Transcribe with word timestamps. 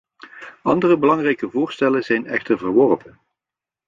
Andere 0.63 0.97
belangrijke 0.97 1.49
voorstellen 1.49 2.03
zijn 2.03 2.25
echter 2.25 2.57
verworpen. 2.57 3.19